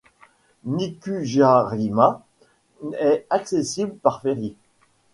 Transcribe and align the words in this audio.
Mikurajima 0.63 2.23
est 2.99 3.27
accessible 3.29 3.93
par 3.97 4.21
ferry. 4.23 4.55